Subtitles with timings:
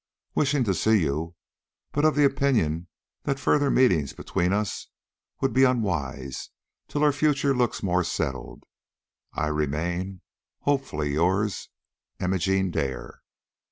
[0.33, 1.35] "Wishing to see you,
[1.91, 2.87] but of the opinion
[3.25, 4.87] that further meetings between us
[5.41, 6.49] would be unwise
[6.87, 8.63] till our future looks more settled,
[9.33, 10.21] I remain,
[10.61, 11.69] hopefully yours,
[12.19, 13.21] "IMOGENE DARE."